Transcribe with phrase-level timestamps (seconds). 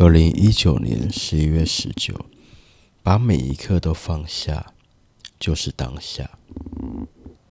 [0.00, 2.14] 二零一九年十一月十九
[3.02, 4.72] 把每一刻都放下
[5.40, 6.38] 就是当下。